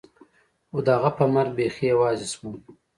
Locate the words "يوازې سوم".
1.93-2.55